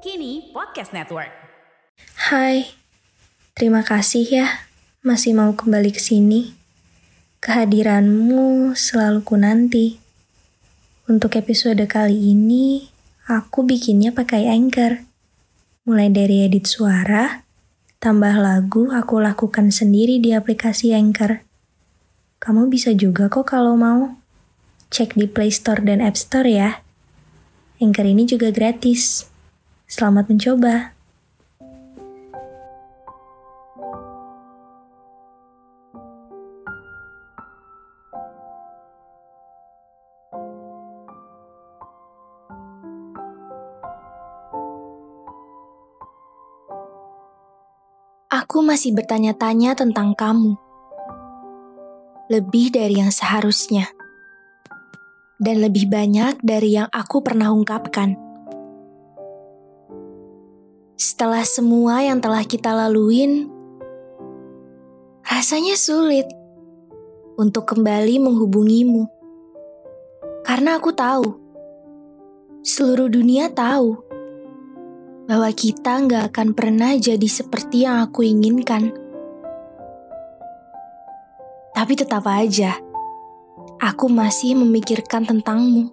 [0.00, 1.32] Kini Podcast Network.
[2.16, 2.76] Hai,
[3.56, 4.46] terima kasih ya
[5.00, 6.52] masih mau kembali ke sini.
[7.40, 9.96] Kehadiranmu selalu ku nanti.
[11.08, 12.88] Untuk episode kali ini,
[13.24, 15.00] aku bikinnya pakai Anchor.
[15.88, 17.48] Mulai dari edit suara,
[17.96, 21.40] tambah lagu aku lakukan sendiri di aplikasi Anchor.
[22.40, 24.19] Kamu bisa juga kok kalau mau.
[24.90, 26.82] Cek di Play Store dan App Store ya.
[27.78, 29.30] Anchor ini juga gratis.
[29.86, 30.98] Selamat mencoba.
[48.26, 50.58] Aku masih bertanya-tanya tentang kamu.
[52.26, 53.99] Lebih dari yang seharusnya.
[55.40, 58.12] Dan lebih banyak dari yang aku pernah ungkapkan.
[61.00, 63.48] Setelah semua yang telah kita laluin,
[65.24, 66.28] rasanya sulit
[67.40, 69.08] untuk kembali menghubungimu.
[70.44, 71.24] Karena aku tahu,
[72.60, 73.96] seluruh dunia tahu
[75.24, 78.92] bahwa kita nggak akan pernah jadi seperti yang aku inginkan.
[81.72, 82.76] Tapi tetap aja,
[83.80, 85.88] aku masih memikirkan tentangmu.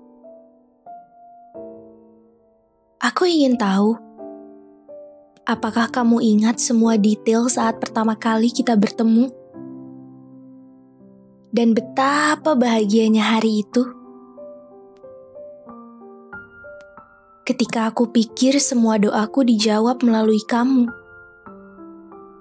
[3.00, 3.96] Aku ingin tahu,
[5.48, 9.32] apakah kamu ingat semua detail saat pertama kali kita bertemu?
[11.48, 13.98] Dan betapa bahagianya hari itu.
[17.48, 21.07] ketika aku pikir semua doaku dijawab melalui kamu.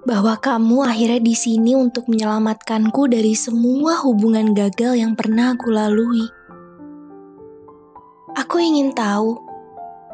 [0.07, 6.31] Bahwa kamu akhirnya di sini untuk menyelamatkanku dari semua hubungan gagal yang pernah aku lalui.
[8.39, 9.35] Aku ingin tahu,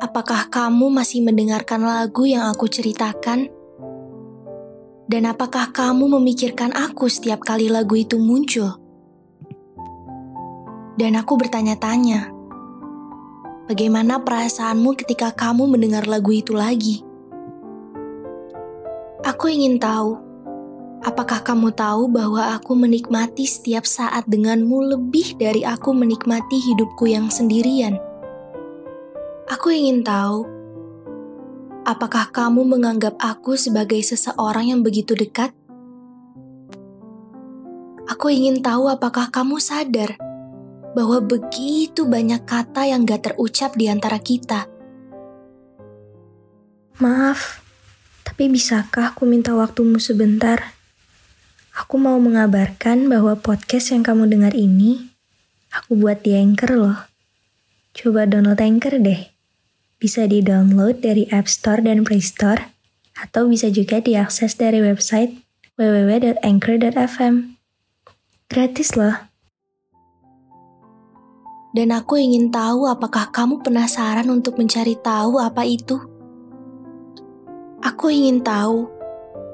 [0.00, 3.52] apakah kamu masih mendengarkan lagu yang aku ceritakan?
[5.04, 8.80] Dan apakah kamu memikirkan aku setiap kali lagu itu muncul?
[10.96, 12.32] Dan aku bertanya-tanya,
[13.62, 17.06] Bagaimana perasaanmu ketika kamu mendengar lagu itu lagi?
[19.32, 20.20] Aku ingin tahu,
[21.00, 27.32] apakah kamu tahu bahwa aku menikmati setiap saat denganmu lebih dari aku menikmati hidupku yang
[27.32, 27.96] sendirian?
[29.48, 30.44] Aku ingin tahu,
[31.88, 35.56] apakah kamu menganggap aku sebagai seseorang yang begitu dekat?
[38.04, 40.20] Aku ingin tahu apakah kamu sadar
[40.92, 44.68] bahwa begitu banyak kata yang gak terucap di antara kita.
[47.00, 47.64] Maaf,
[48.32, 50.72] tapi bisakah aku minta waktumu sebentar?
[51.76, 55.12] Aku mau mengabarkan bahwa podcast yang kamu dengar ini,
[55.68, 57.12] aku buat di Anchor loh.
[57.92, 59.28] Coba download Anchor deh.
[60.00, 62.72] Bisa di-download dari App Store dan Play Store,
[63.20, 65.36] atau bisa juga diakses dari website
[65.76, 67.60] www.anchor.fm.
[68.48, 69.28] Gratis loh.
[71.76, 76.11] Dan aku ingin tahu apakah kamu penasaran untuk mencari tahu apa itu.
[78.02, 78.90] Aku ingin tahu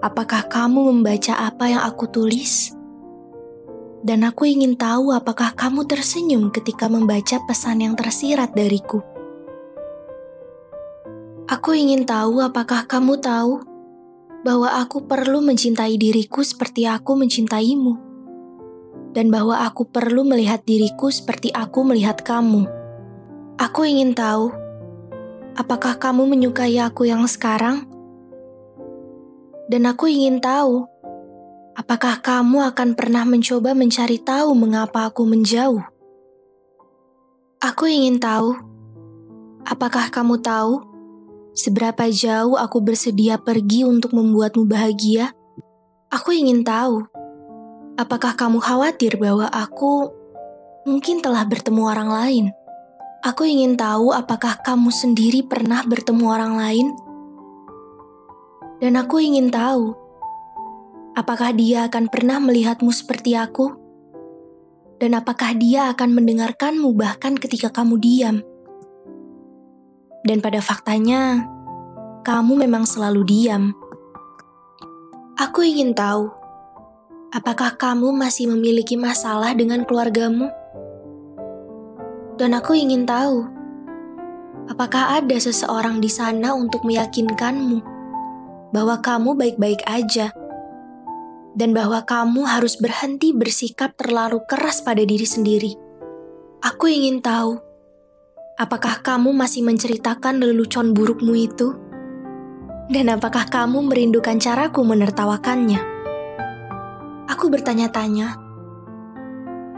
[0.00, 2.72] apakah kamu membaca apa yang aku tulis.
[4.00, 9.04] Dan aku ingin tahu apakah kamu tersenyum ketika membaca pesan yang tersirat dariku.
[11.44, 13.60] Aku ingin tahu apakah kamu tahu
[14.48, 18.00] bahwa aku perlu mencintai diriku seperti aku mencintaimu
[19.12, 22.64] dan bahwa aku perlu melihat diriku seperti aku melihat kamu.
[23.60, 24.48] Aku ingin tahu,
[25.52, 27.87] apakah kamu menyukai aku yang sekarang?
[29.68, 30.88] Dan aku ingin tahu,
[31.76, 35.84] apakah kamu akan pernah mencoba mencari tahu mengapa aku menjauh?
[37.60, 38.56] Aku ingin tahu,
[39.68, 40.82] apakah kamu tahu
[41.52, 45.36] seberapa jauh aku bersedia pergi untuk membuatmu bahagia?
[46.08, 47.04] Aku ingin tahu
[47.98, 50.14] Apakah kamu khawatir bahwa aku
[50.86, 52.46] mungkin telah bertemu orang lain?
[53.26, 56.86] Aku ingin tahu apakah kamu sendiri pernah bertemu orang lain?
[58.78, 59.94] Dan aku ingin tahu,
[61.18, 63.74] apakah dia akan pernah melihatmu seperti aku?
[64.98, 68.36] Dan apakah dia akan mendengarkanmu bahkan ketika kamu diam?
[70.22, 71.46] Dan pada faktanya,
[72.22, 73.74] kamu memang selalu diam.
[75.38, 76.38] Aku ingin tahu,
[77.28, 80.48] Apakah kamu masih memiliki masalah dengan keluargamu?
[82.40, 83.44] Dan aku ingin tahu,
[84.64, 87.97] apakah ada seseorang di sana untuk meyakinkanmu
[88.74, 90.32] bahwa kamu baik-baik aja,
[91.58, 95.72] dan bahwa kamu harus berhenti bersikap terlalu keras pada diri sendiri.
[96.62, 97.68] Aku ingin tahu,
[98.58, 101.78] Apakah kamu masih menceritakan lelucon burukmu itu?
[102.90, 105.78] Dan apakah kamu merindukan caraku menertawakannya?
[107.30, 108.34] Aku bertanya-tanya,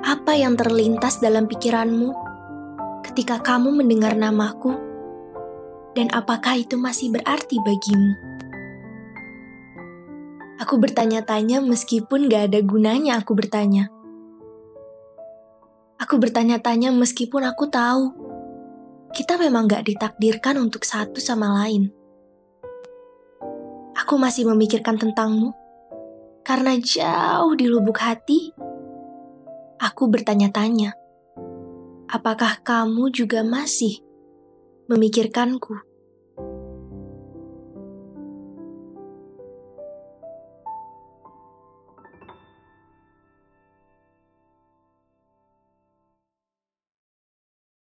[0.01, 2.09] apa yang terlintas dalam pikiranmu
[3.05, 4.73] ketika kamu mendengar namaku?
[5.93, 8.30] Dan apakah itu masih berarti bagimu?
[10.71, 13.91] Aku bertanya-tanya meskipun gak ada gunanya aku bertanya.
[15.99, 18.15] Aku bertanya-tanya meskipun aku tahu
[19.11, 21.91] kita memang gak ditakdirkan untuk satu sama lain.
[23.99, 25.51] Aku masih memikirkan tentangmu
[26.47, 28.55] karena jauh di lubuk hati,
[29.83, 30.95] aku bertanya-tanya,
[32.07, 34.07] apakah kamu juga masih
[34.87, 35.90] memikirkanku?